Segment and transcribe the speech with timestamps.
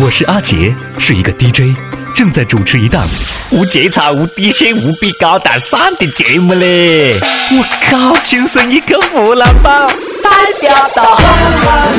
[0.00, 1.76] 我是阿杰，是一个 DJ，
[2.14, 3.04] 正在主持一档
[3.50, 7.14] 无节操、无底线、无比高大上的节目嘞！
[7.18, 9.88] 我靠，亲生一个湖南宝，
[10.22, 11.18] 代表到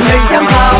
[0.05, 0.75] 没想到。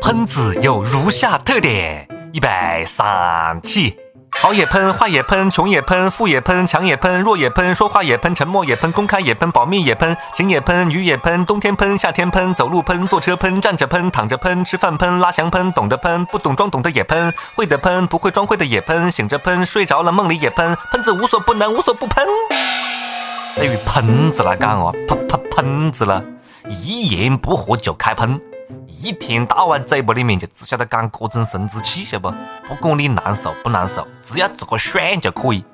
[0.00, 2.48] 喷子有如下特点：预备，
[2.86, 3.96] 三起。
[4.32, 22.24] 好也喷，坏也喷，穷也喷，富也喷，强也喷，弱也喷，说话也喷，沉默也喷，公开也喷，保密也喷，晴也喷，雨也喷，冬天喷，夏天喷，走路喷，坐车喷，站着喷，躺着喷，吃饭喷，拉翔喷，懂得喷，不懂装懂的也喷，会的喷，不会装会的也喷，醒着喷，睡着了梦里也喷，喷子无所不能，无所不喷。
[23.56, 26.24] 对于喷子来讲哦，喷喷喷子了，
[26.68, 28.40] 一言不合就开喷。
[28.86, 32.30] 一天到晚嘴巴里面就只晓得讲各种生殖器，晓不？
[32.68, 35.64] 不管你难受不难受，只要自个爽就可以。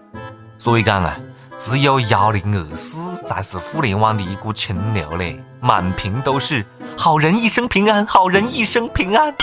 [0.59, 1.17] 所以讲啊，
[1.59, 6.65] 只有幺零二四才是互联网的一股清流嘞，满屏都是
[6.97, 9.35] 好人一生平安，好人一生平安。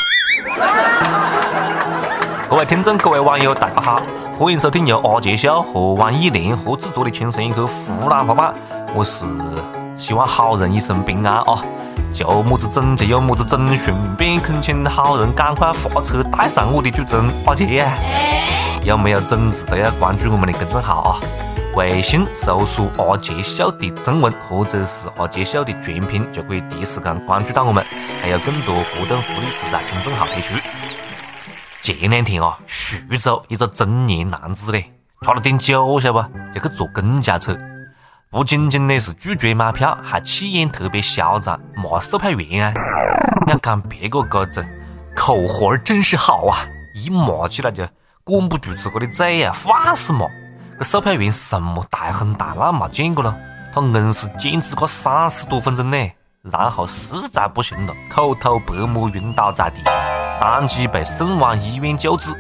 [2.49, 4.02] 各位听众，各位网友，大家好，
[4.38, 8.53] 欢迎收听由阿杰笑和网易联合制作的《轻松一刻湖南话版》，
[8.95, 9.25] 我是
[9.95, 11.64] 希望好人一生平安啊。
[12.14, 17.92] 就么子整就有么子整，顺便恳请好人赶快发车带上我的主持人阿杰啊。
[18.83, 21.20] 有没有种子都要关注我们的公众号啊！
[21.75, 27.83] 微信搜索“阿杰秀”的中文或者是“阿杰秀”的全拼，就可以第一时间关注到我们，
[28.22, 30.53] 还有更多活动福利只在公众号推出。
[31.81, 36.30] 前两天啊，徐州一个中年男子嘞，喝了点酒，晓得不？
[36.53, 37.58] 就去坐公交车。
[38.34, 42.73] 不仅仅的是拒绝买票，还气焰特别嚣张，骂售票员啊！
[43.45, 44.66] 要讲别个个子
[45.16, 47.88] 口活真是好啊，一骂起来就
[48.23, 50.26] 管不住自个的嘴啊，放肆骂。
[50.80, 53.38] 这售票员什么大风大浪没见过了，
[53.72, 56.11] 他硬是坚持个三十多分钟呢，
[56.42, 59.84] 然后实在不行了，口吐白沫晕倒在地，
[60.42, 62.34] 当即被送往医院救治。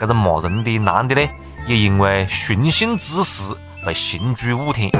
[0.00, 1.28] 这个骂人的男的呢，
[1.66, 4.90] 也因为寻衅滋事被刑拘五天。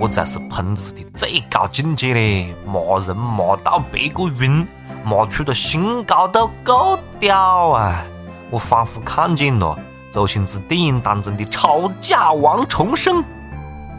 [0.00, 2.54] 这才是喷子的最高境界嘞！
[2.64, 4.66] 骂人骂到别个晕，
[5.04, 8.04] 骂出了新高度，够屌啊！
[8.50, 9.78] 我仿佛看见了
[10.12, 13.22] 周星驰电影当中的吵架王重生，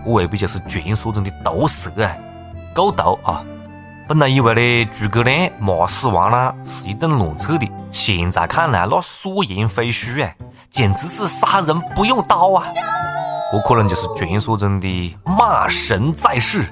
[0.05, 2.15] 这未必就是传说中的毒蛇啊？
[2.73, 3.43] 够毒啊！
[4.07, 10.31] 本来以为呢诸葛亮骂死王朗是一顿乱扯的，现在看来那所言非虚啊，
[10.71, 12.65] 简直是杀人不用刀啊！
[13.51, 16.63] 这可能就是传说中的骂神在世，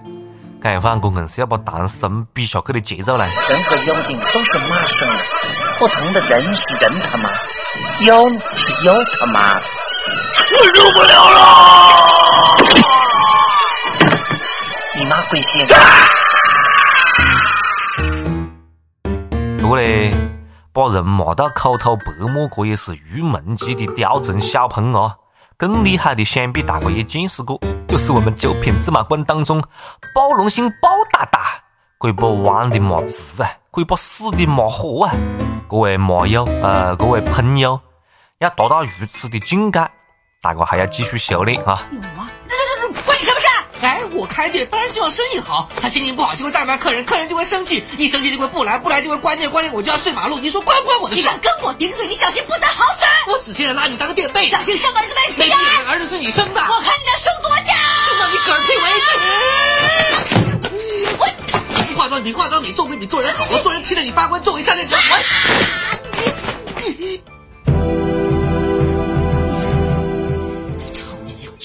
[0.61, 3.25] 这样反我硬是要把唐僧比下去的节奏呢。
[3.25, 5.09] 人和妖精都是骂神，
[5.79, 7.31] 不同的人是人他妈，
[8.05, 8.35] 妖是
[8.85, 9.55] 妖他妈，
[10.53, 11.37] 我受不了了！
[14.99, 15.67] 你妈鬼仙！
[19.57, 20.13] 不过嘞，
[20.71, 25.15] 把人骂到口吐白沫，这也是入门级的雕虫小喷啊！
[25.57, 29.59] 更厉害的，想必大哥也见识过，就是我们九品芝麻官当中
[30.13, 31.63] 包容心包大大，
[31.97, 35.15] 可以把弯的骂直啊，可以把死的骂活啊。
[35.67, 37.79] 各位麻友，呃，各位朋友，
[38.37, 39.79] 要达到如此的境界，
[40.43, 41.81] 大哥还要继续修炼啊。
[43.81, 50.39] 哎，我开店当然希望生意好，他心情不好就会怠慢客人，客人就会生气，一生气就会不来，不来就会关店，关店我就要睡马路。
[50.39, 51.21] 你说关不关我的事？
[51.21, 53.31] 你敢跟我顶嘴，你小心不得好死！
[53.31, 55.57] 我死心了，拿你当个垫背，小心上班这个累死没呀！
[55.87, 57.73] 儿子是你生的，我看你的胸多大，
[58.05, 59.07] 生到你嗝屁为止。
[61.19, 61.25] 我
[61.95, 64.97] 化妆你化妆你，做人比做人好，我做人气得你发昏，做一下那种。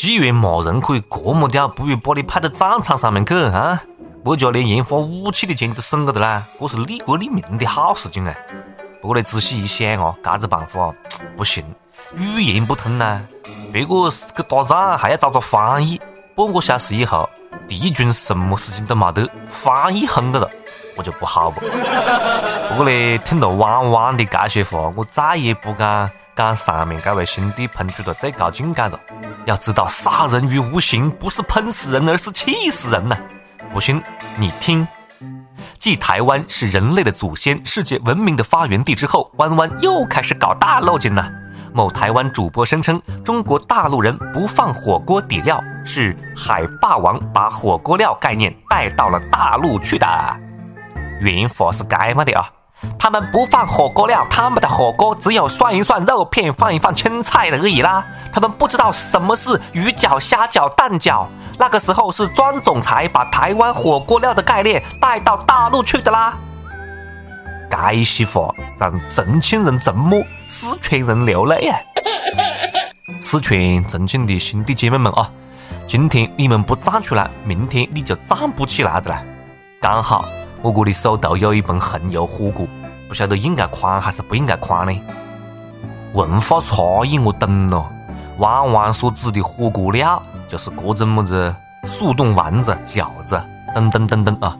[0.03, 3.81] 既然骂人可以这么屌，不如把你派到战场上面去啊！
[4.25, 8.35] 国家连研发武器的钱都省个的啦，这是利国利民的好事情啊！
[9.01, 10.93] 不过你仔细一想啊，这个办法
[11.37, 11.65] 不行，
[12.17, 13.21] 语言不通呐，
[13.73, 16.01] 别个去打仗还要找个翻译，
[16.35, 17.31] 半个小时以后，
[17.69, 20.51] 敌军什么事情都没得，翻译哼了了，
[20.97, 21.61] 我就不好不。
[21.61, 28.99] 不过呢，听了汪汪的这些话，我再也不敢讲上面这位兄弟喷出了最高境界了。
[29.45, 33.17] 要知道，杀人于无形，不是喷死人，而是气死人呐！
[33.73, 34.01] 不信
[34.39, 34.87] 你听。
[35.79, 41.29] 继台湾是人类的祖先、世界文明的发源地之后，弯弯又开始搞大漏劲了。
[41.75, 50.07] 某台湾主播声称，中国大陆人不放火锅底料，是海霸王把火锅料概念带到了大陆去的。
[51.21, 52.49] 原话是这么的啊。
[52.99, 58.05] 他们不放火锅料，他们的火锅只有涮一涮肉片，放一放青菜而已啦。
[58.33, 61.27] 他们不知道什么是鱼饺、虾饺、蛋饺。
[61.59, 66.35] 那个时候是庄总裁把台湾火锅料的概念带到大陆去的啦。
[67.71, 71.79] 这爱惜话，让重庆人沉默，四川人流泪啊！
[73.21, 75.31] 四川重庆的兄弟姐妹们啊，
[75.87, 79.23] 今天你们不站出来，明天你就站不起来的啦！
[79.81, 80.25] 刚好
[80.63, 82.67] 我哥的手头有一盆红油火锅，
[83.09, 85.01] 不晓得应该宽还是不应该宽呢？
[86.15, 87.85] 文化差异我懂了，
[88.39, 91.53] 弯弯所指的火锅料就是各种么子
[91.85, 93.43] 速冻丸子、饺子
[93.75, 94.57] 等等等等啊！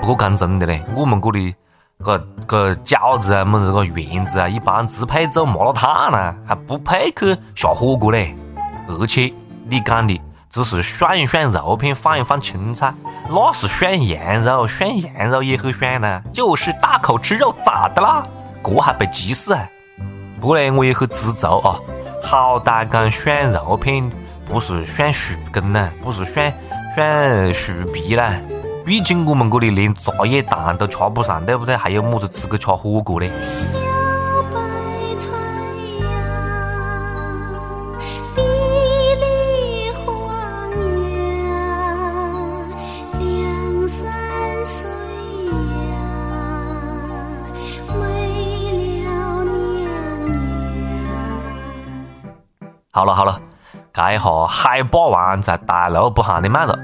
[0.00, 1.54] 不过讲真的嘞，我们这里
[1.98, 2.18] 个
[2.48, 8.34] 个饺子啊，么子个圆子啊，一般只配做麻辣烫呢，还不配去下火锅嘞。
[8.88, 9.32] 而且
[9.68, 10.20] 你讲的
[10.54, 12.94] 只是涮一涮肉片，放一放青菜，
[13.28, 16.22] 那是涮羊肉，涮羊肉也很涮呢。
[16.32, 18.22] 就是大口吃肉咋的啦？
[18.62, 19.68] 这还被歧视啊？
[20.40, 21.80] 不过呢，我也很知足啊，
[22.22, 24.08] 好歹讲涮肉片
[24.46, 26.52] 不是涮树根呢，不是涮
[26.94, 28.34] 涮树皮啦。
[28.84, 31.76] 毕竟我们这里连茶叶蛋都吃不上，对不对？
[31.76, 33.28] 还有么子资格吃火锅嘞？
[52.96, 53.36] 好了好了，
[53.92, 56.78] 这一下海霸王在大陆不喊你卖了，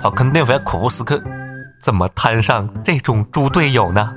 [0.00, 1.20] 他肯定会哭死去。
[1.82, 4.08] 怎么摊上这种猪队友呢？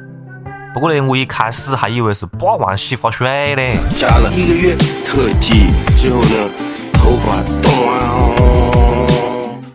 [0.72, 3.76] 不过呢，我一开始还以为是霸王洗发水嘞。
[4.00, 5.66] 加了一个月特技
[5.98, 6.48] 之后呢，
[6.94, 8.30] 头发动啊！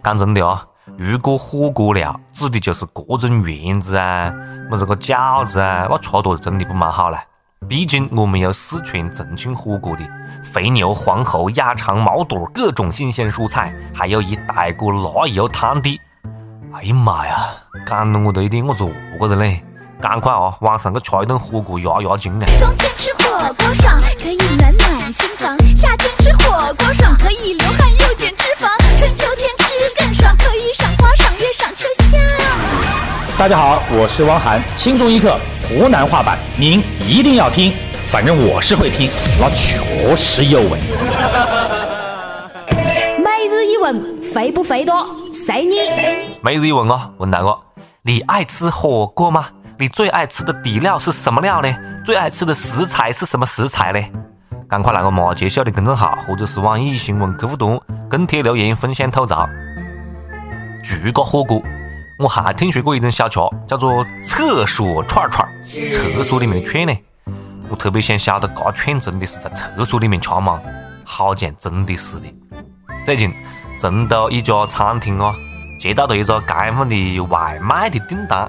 [0.04, 0.64] 讲真的啊，
[0.96, 4.32] 如果火锅料指的就是各种圆子啊，
[4.70, 7.18] 么子个饺子啊，那吃多真的不蛮好嘞。
[7.68, 10.02] 毕竟我们有四川重庆火锅的
[10.44, 16.00] 肥牛、黄喉、鸭肠、毛肚，各种新鲜蔬菜，还有一大锅辣油汤底。
[16.72, 17.48] 哎呀妈呀！
[17.84, 19.64] 赶得我都有点我是饿个人嘞，
[20.00, 22.46] 赶快啊，晚上去吃一顿火锅压压惊啊！
[22.60, 30.85] 冬天吃火锅爽，可以暖暖心房；夏天吃火锅爽，可以流汗又减脂肪；春秋天吃更爽，可以。
[33.38, 35.38] 大家好，我是汪涵，轻松一刻
[35.68, 37.74] 湖南话版，您一定要听，
[38.06, 40.80] 反正我是会听，那确实有味。
[43.22, 45.06] 每日一问，肥不肥多？
[45.34, 45.76] 随你。
[46.40, 47.58] 每日一问哦，问大哥，
[48.00, 49.48] 你爱吃火锅吗？
[49.78, 51.68] 你最爱吃的底料是什么料呢？
[52.06, 54.00] 最爱吃的食材是什么食材呢？
[54.66, 57.78] 赶快来个马杰秀的公众号或者是网易新闻客户端
[58.08, 59.46] 跟帖留言分享吐槽。
[60.82, 61.60] 住个火锅，
[62.18, 65.46] 我还听说过一种小吃，叫做厕所串串。
[65.62, 66.96] 厕所里面的串呢？
[67.68, 70.60] 我特别想晓得，这串真的是在厕所里面吃吗？
[71.04, 72.26] 好像真的是的。
[73.04, 73.32] 最近。
[73.78, 75.34] 成都一家餐厅啊，
[75.78, 78.48] 接到了一个街坊的外卖的订单，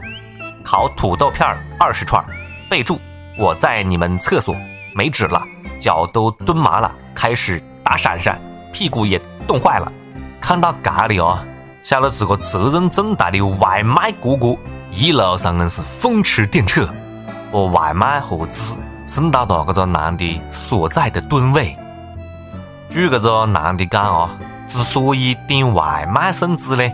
[0.64, 1.46] 烤土豆片
[1.78, 2.24] 二十串，
[2.70, 2.98] 备注
[3.38, 4.56] 我在你们厕所
[4.96, 5.44] 没纸了，
[5.82, 8.40] 脚都蹲麻了，开始打闪闪，
[8.72, 9.92] 屁股也冻坏了。
[10.40, 11.44] 看到这里啊，
[11.88, 14.54] 晓得这个责任重大的外卖哥哥
[14.92, 16.86] 一路上硬是风驰电掣，
[17.50, 18.74] 把外卖和纸
[19.06, 21.74] 送到了这个男的所在的吨位。
[22.90, 24.30] 据这个男的讲啊。
[24.68, 26.92] 之所以点外卖送纸呢，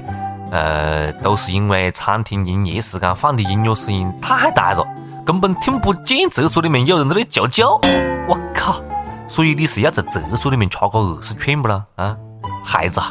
[0.51, 4.86] 呃，都是因为餐厅营业时间放的音乐声音太大了，
[5.25, 7.81] 根本听不见厕所里面有人在那叫叫。
[8.28, 8.80] 我靠！
[9.28, 11.83] 所以你是要在厕所里面吃个二十串不啦？
[11.95, 12.16] 啊，
[12.64, 13.02] 孩子，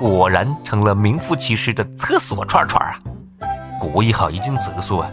[0.00, 2.96] 果然成了名副其实的厕所串串啊！
[3.78, 5.10] 过一下一进厕所啊，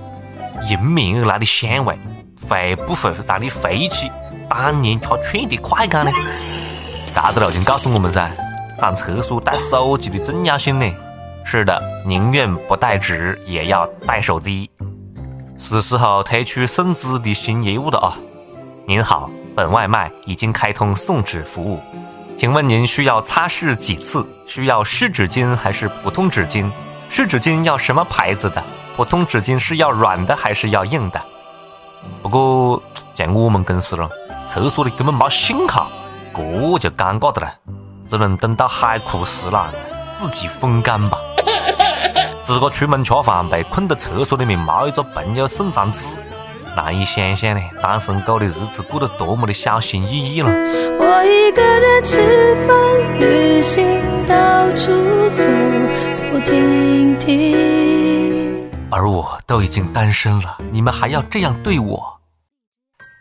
[0.69, 1.99] 迎面而来的香味，
[2.47, 4.09] 会不会让你飞起
[4.49, 6.11] 当年吃串的快感呢？
[7.13, 8.31] 这个路径告诉我们噻。
[8.79, 10.89] 上厕所带手机的重要性呢？
[11.43, 14.69] 是的，宁愿不带纸也要带手机。
[15.59, 18.17] 是时候推出送纸的新业务了啊！
[18.85, 21.81] 您好，本外卖已经开通送纸服务，
[22.37, 24.23] 请问您需要擦拭几次？
[24.45, 26.69] 需要湿纸巾还是普通纸巾？
[27.09, 28.63] 湿纸巾要什么牌子的？
[28.95, 31.19] 普通纸巾是要软的还是要硬的？
[32.21, 32.79] 不过
[33.15, 34.07] 像我们公司了，
[34.47, 35.89] 厕所里根本没信号，
[36.31, 36.41] 这
[36.77, 37.51] 就尴尬的了。
[38.07, 39.73] 只能等到海枯石烂，
[40.13, 41.17] 自己风干吧。
[42.45, 46.19] 自个出门吃饭被困在厕所里面，没一个朋友送张纸，
[46.77, 47.61] 难以想象呢。
[47.81, 50.47] 单身狗的日子过得多么的小心翼翼了。
[50.47, 52.77] 我一个人吃饭、
[53.19, 55.43] 旅行，到处走
[56.13, 58.69] 走停停。
[58.91, 62.19] 而我都已经单身了，你们还要这样对我？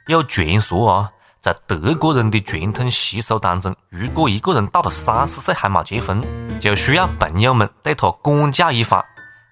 [0.08, 1.10] 有传说啊。
[1.40, 6.20] 在德国人的传统习俗当中，如果一个人到了三十岁还没结婚，
[6.58, 9.00] 就需要朋友们对他管教一番，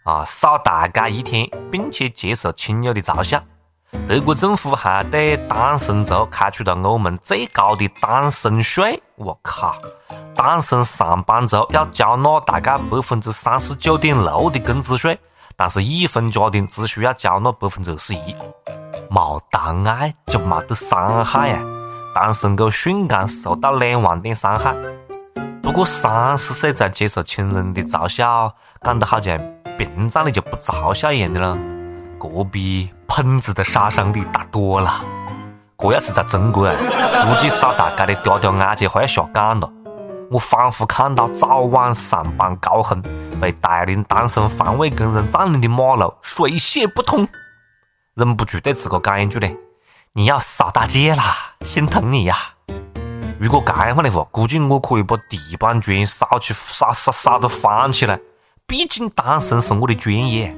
[0.04, 3.40] 啊，少大家一天，并且接受亲友的嘲笑。
[4.06, 9.02] 德国政府还对单身族开出了欧盟最高的单身税。
[9.16, 9.74] 我靠！
[10.34, 15.18] 单身上班族要缴纳大概百分之三十九点六的工资税，
[15.56, 18.34] 但是已婚家庭只需要缴纳百分之二十一。
[19.08, 21.62] 没谈爱就没得伤害呀！
[22.14, 24.74] 单身狗瞬间受到两万点伤害。
[25.62, 29.38] 不过三十岁才接受亲人的嘲笑，讲得好像
[29.78, 31.56] 平常的就不嘲笑一样的了。
[32.18, 35.04] 隔壁喷子的杀伤力大多了。
[35.78, 39.70] 这要是在中国，估计扫大街的嗲嗲爱姐快要下岗了。
[40.30, 43.02] 我仿佛看到早晚上班高峰
[43.40, 47.28] 被大龄单身环卫工人占领的马路，水泄不通。
[48.14, 49.56] 忍不住对自个讲一句嘞
[50.14, 52.36] ：“你要扫大街啦，心疼你呀！”
[53.38, 58.18] 如果这样的话，估计我可以把地板砖扫起扫扫扫到翻起来。
[58.66, 60.56] 毕竟单身是我的专业。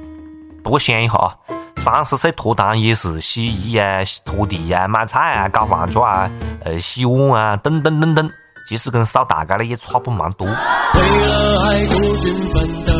[0.63, 1.35] 不过想一下啊，
[1.77, 6.29] 三十岁脱单也是洗衣啊、拖地啊、买菜啊、搞饭桌啊、
[6.65, 8.29] 呃洗碗啊等等等等，
[8.67, 10.45] 其实跟扫大街的也差不蛮多。
[10.47, 12.91] 为了爱孤军奋斗，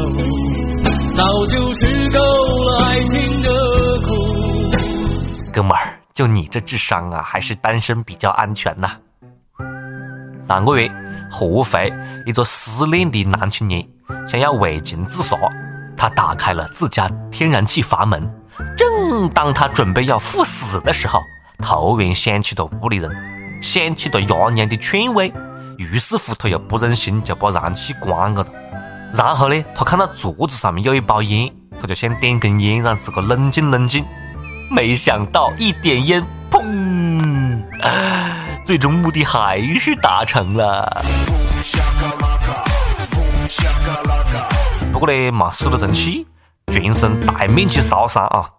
[1.16, 3.50] 早就吃够了爱情的
[4.08, 5.52] 苦。
[5.52, 8.92] 哥们儿，就你这智商啊，还是单身比较安全呐。
[10.48, 10.90] 上个月，
[11.30, 11.92] 合肥
[12.26, 13.86] 一个失恋的男青年
[14.26, 15.36] 想要为情自杀。
[15.98, 18.32] 他打开了自家天然气阀门，
[18.76, 21.22] 正当他准备要赴死的时候，
[21.62, 23.12] 突然想起了屋里人，
[23.62, 25.34] 想起了爷娘的劝慰，
[25.78, 28.46] 于是乎他又不忍心就把燃气关了。
[29.14, 34.04] 然后呢，他看到桌子上面有一包烟，他就想点根烟让自个冷静冷静。
[34.70, 37.62] 没想到一点烟，砰！
[38.66, 41.06] 最终目的还是达成了。
[44.92, 46.28] 不过呢，没死得成气，
[46.72, 48.50] 全身大面积烧伤啊！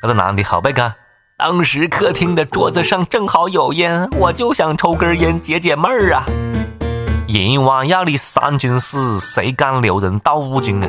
[0.00, 0.94] 这个男的后背讲，
[1.36, 6.24] 当时客厅的桌子上正好有烟，我就想抽根烟解解闷儿啊。
[7.26, 10.88] 阎王要你三斤死，谁敢留人到五斤啊？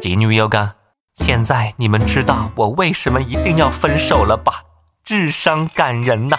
[0.00, 0.70] 前女友讲，
[1.16, 4.62] 现在你们知道我为什么一定要分手了吧？
[5.04, 6.36] 智商感人呐！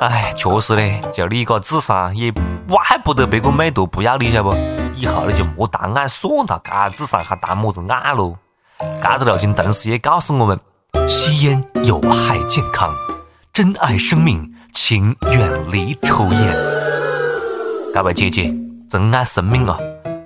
[0.00, 2.30] 哎，确实嘞，就你个智商，也
[2.72, 4.56] 怪不得别个妹多不要你，晓不？
[4.96, 8.34] 以后你就莫谈爱算了，该智商还谈么子爱喽？
[8.80, 10.58] 这个路径同时也告诉我们：
[11.06, 12.90] 吸烟有害健康，
[13.52, 16.56] 珍爱生命，请远离抽烟。
[17.92, 18.50] 各位姐姐，
[18.88, 19.78] 珍爱生命啊，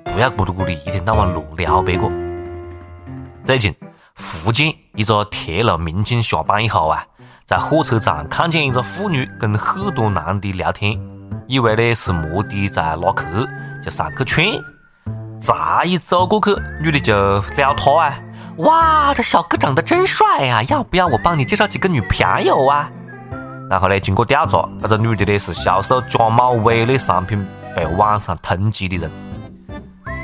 [0.05, 2.09] 不要咕噜咕噜一天到晚乱撩别个。
[3.43, 3.75] 最近，
[4.15, 7.05] 福建一个铁路民警下班以后啊。
[7.45, 10.99] 在火车站看见一个妇女跟很多男的聊天，
[11.47, 13.25] 以为呢是摩的在拉客，
[13.85, 14.45] 就上去劝。
[15.39, 18.19] 再一走过去，女的就撩他啊！
[18.57, 22.91] 哇，这小哥长得真帅呀，要不要我帮你介绍几个女朋友啊？
[23.69, 29.11] 然后呢，经过调查，这个女的呢是销售假冒伪劣商品被网上通缉的人，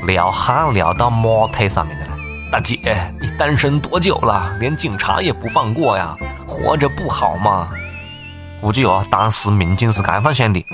[0.07, 2.11] 撩汉撩到马腿上面的了。
[2.51, 2.77] 大姐，
[3.21, 4.51] 你单身多久了？
[4.59, 6.15] 连警察也不放过呀，
[6.47, 7.69] 活着不好吗？
[8.61, 10.65] 估计哦，当时民警是这样想的。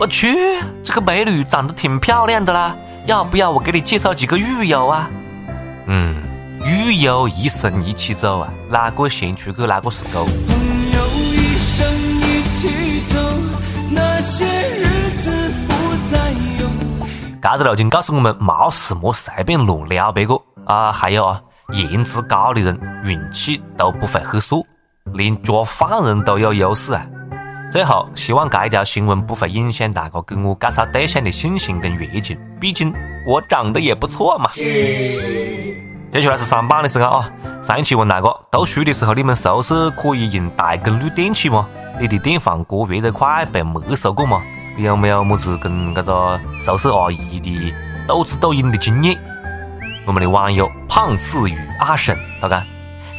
[0.00, 0.34] 我去，
[0.82, 5.10] 这个美女长得挺漂亮的啦，要不要我给你介绍几个狱友啊？
[5.88, 6.16] 嗯，
[6.64, 10.24] 狱友一生一起走啊，哪个先出去哪个是狗。
[10.24, 10.32] 朋
[10.90, 13.18] 友一生一起走，
[13.90, 15.74] 那些日子不
[16.10, 16.70] 再有。
[17.42, 20.34] 这个路径告诉我们，没事莫随便乱撩别个。
[20.64, 21.38] 啊，还有啊，
[21.72, 24.64] 颜值高的人运气都不会很差，
[25.12, 27.04] 连抓犯人都有优势啊。
[27.70, 32.92] 最后，希望这一条新闻不会影响大家给我介绍对象的信心跟热情，毕竟
[33.24, 34.50] 我长得也不错嘛。
[34.52, 37.30] 接下来是上班的时间啊，
[37.62, 41.68] 上一期问大家，读书的时候你们宿舍可以用大功率电器吗？
[42.00, 44.42] 你的电饭锅热得快被没收过吗？
[44.76, 47.72] 你有没有么子跟这个宿舍阿姨的
[48.08, 49.16] 斗智斗勇的经验？
[50.04, 52.64] 我们的网友胖次与阿婶他讲，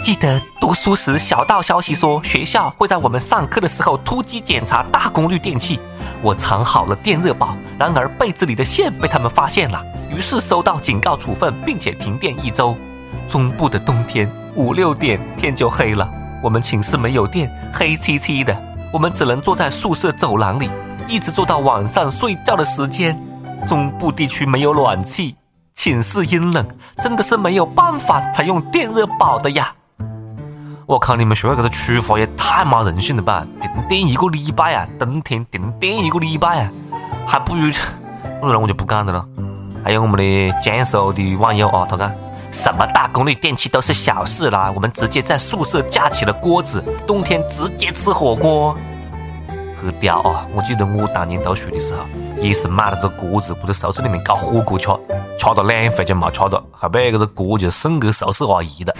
[0.04, 5.80] 记得读书时小道消息说学校会在我们上课的时候突击检查大功率电器，
[6.24, 9.80] 我藏好了电热宝，然而被子里的线被他们发现了，
[10.10, 12.76] 于是收到警告处分，并且停电一周。
[13.30, 16.10] 中部的冬天五六点天就黑了，
[16.42, 18.60] 我们寝室没有电，黑漆漆的，
[18.92, 20.68] 我们只能坐在宿舍走廊里，
[21.08, 23.16] 一直坐到晚上睡觉的时间。
[23.68, 25.36] 中部地区没有暖气。
[25.76, 26.68] 寝室阴冷，
[27.02, 29.74] 真的是没有办法才用电热宝的呀！
[30.92, 33.48] 我靠，你们学校这个处罚也太没人性了吧！
[33.62, 36.72] 停电一个礼拜啊，冬天停电一个礼拜啊，
[37.26, 37.72] 还不如……
[38.42, 39.26] 不然我就不讲的了。
[39.86, 42.12] 还有我们的江苏的网友啊，他讲
[42.52, 48.76] 什么大功率电器都是小事啦，我们直接在宿舍架起了锅子，冬天直接吃火锅。
[49.82, 50.46] 很屌啊！
[50.54, 52.02] 我记得我当年读书的时候，
[52.42, 54.90] 也是买了个锅子，不在宿舍里面搞火锅吃，
[55.42, 58.94] 吃了两回就没吃到，后背这个歌就送给宿舍阿姨了。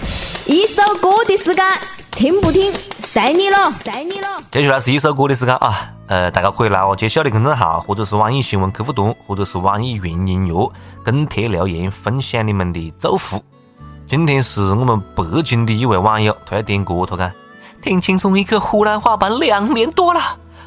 [0.44, 1.64] 一首歌的时间，
[2.10, 4.42] 听不听，随你了，随你了。
[4.50, 10.72] 接下来是一首歌的时间啊，呃，大家可以来我揭晓的公众号，或者是网易新闻客户端，或者是网易云音乐
[11.04, 13.40] 跟帖留言分享你们的祝福。
[14.08, 17.30] 今天是我们北京的一位网友，他要点歌，他讲
[17.80, 20.20] 听轻松一刻湖南话版两年多了。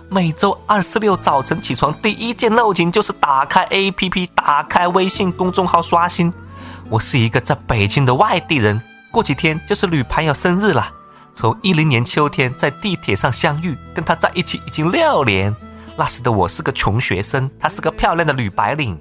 [0.09, 6.31] 每周二、四、六早晨起床，第一件漏情就是打开 APP，打开微信公众号刷新。
[6.89, 8.79] 我是一个在北京的外地人，
[9.11, 10.91] 过几天就是女朋友生日了。
[11.33, 15.53] 从一零年秋天在地铁上相遇，跟她在一起已经六年。
[15.97, 18.97] 那时的我是个穷学生，她是个漂亮的女白领。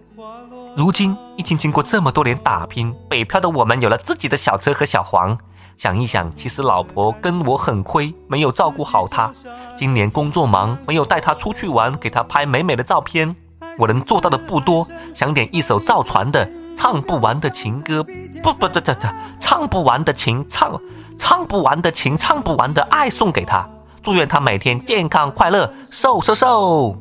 [0.77, 5.39] 如今已经经过这么多年打拼，北漂的我们有了自己的小车和小房。
[5.77, 9.31] 想一想，其实老婆跟我很亏，没有照顾好她。
[9.77, 13.35] 今年工作忙，没有带她出去玩，给她拍美美的照片。
[13.79, 18.01] 我能做到的不多，想点一首赵传的《唱不完的情歌》，
[18.43, 19.07] 不不不不不，
[19.41, 20.81] 唱不完的情，唱
[21.19, 23.69] 唱不完的情，唱不完的爱送给她。
[24.03, 26.97] 祝愿她每天健康快乐，瘦瘦瘦。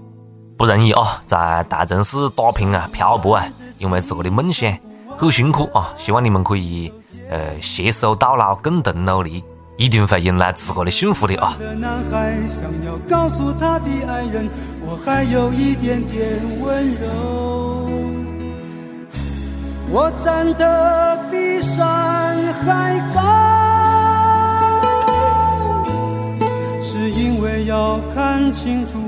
[0.58, 3.46] 不容易啊，在大城市打拼啊，漂泊啊，
[3.78, 4.76] 因为自个的梦想
[5.16, 5.94] 很辛苦啊。
[5.98, 6.92] 希望你们可以。
[7.34, 9.44] 呃，携手到老，共同努力，
[9.76, 11.58] 一定会迎来自个的幸福的啊！
[11.80, 14.48] 男孩想要告诉他的爱人，
[14.86, 17.90] 我还有一点点温柔。
[19.90, 23.20] 我站得比山还高，
[26.80, 29.00] 是因为要看清楚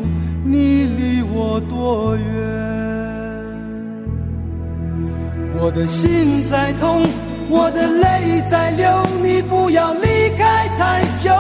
[0.44, 2.24] 你离我多远。
[5.60, 7.06] 我的心在痛。
[7.50, 8.90] 我的泪在流，
[9.22, 11.32] 你不要离开太久。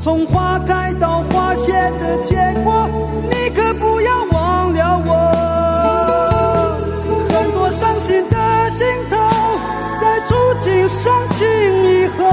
[0.00, 2.88] 从花开到花谢的结果，
[3.30, 5.12] 你可不要忘了我。
[7.32, 8.36] 很多伤心的
[8.74, 9.16] 镜头，
[10.00, 11.46] 在触景伤情
[11.84, 12.24] 以后，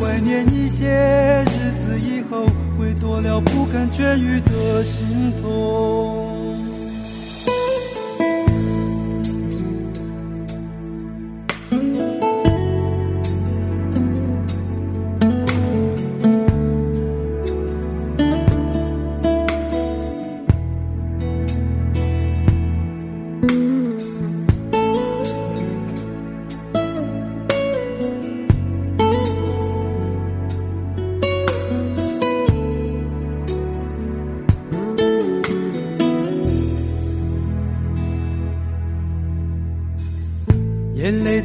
[0.00, 6.07] 怀念一些日子以后，会多了不肯痊愈的心痛。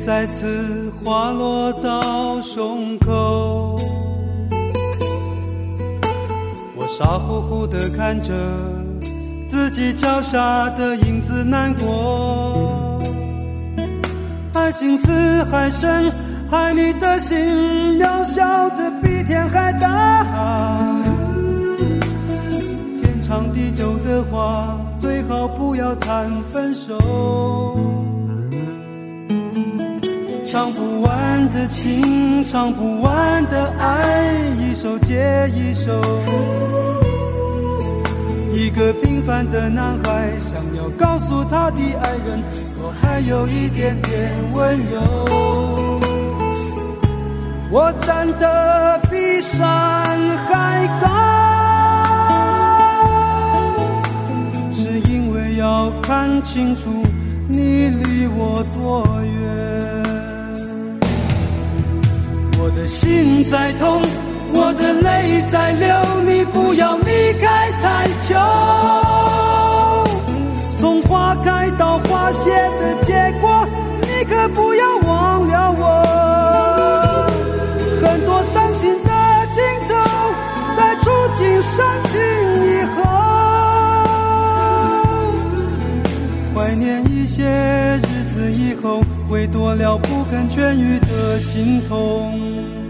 [0.06, 3.80] 再次滑落到胸口，
[6.76, 8.34] 我傻乎乎的看着
[9.48, 13.02] 自己脚下的影子难过。
[14.54, 16.12] 爱情似海深，
[16.52, 21.02] 海里的心渺小的比天还大。
[23.02, 27.73] 天长地久的话，最好不要谈分手。
[30.54, 34.30] 唱不完的情，唱不完的爱，
[34.62, 36.00] 一首接一首。
[38.52, 42.44] 一个平凡的男孩，想要告诉他的爱人，
[42.78, 46.00] 我还有一点点温柔。
[47.72, 49.66] 我站得比山
[50.46, 51.08] 还高，
[54.72, 56.92] 是因为要看清楚
[57.48, 60.03] 你离我多远。
[62.64, 64.02] 我的心在痛，
[64.54, 65.94] 我的泪在流，
[66.26, 68.40] 你不要离开太久。
[70.78, 73.68] 从花开到花谢的结果，
[74.00, 77.28] 你可不要忘了我。
[78.02, 79.10] 很多伤心的
[79.52, 79.94] 镜头，
[80.78, 82.22] 在触景伤情
[82.64, 83.04] 以后，
[86.56, 92.83] 怀念一些日子以后，会多了不肯痊愈的心痛。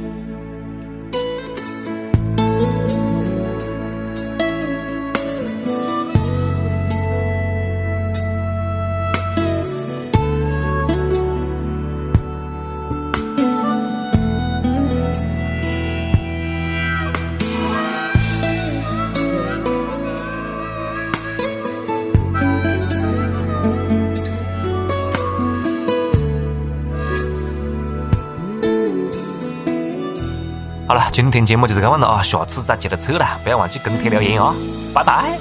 [31.14, 34.52] 今天节目就是这样了啊，下次再接着扯了，不要忘记跟帖留言哦，
[34.96, 35.38] 拜拜。